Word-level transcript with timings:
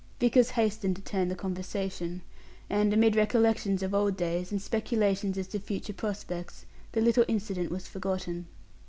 Vickers 0.19 0.49
hastened 0.49 0.95
to 0.95 1.01
turn 1.03 1.27
the 1.27 1.35
conversation, 1.35 2.23
and, 2.71 2.91
amid 2.91 3.15
recollections 3.15 3.83
of 3.83 3.93
old 3.93 4.17
days, 4.17 4.51
and 4.51 4.59
speculations 4.59 5.37
as 5.37 5.45
to 5.49 5.59
future 5.59 5.93
prospects, 5.93 6.65
the 6.93 7.01
little 7.01 7.23
incident 7.27 7.69
was 7.69 7.87
forgotten. 7.87 8.47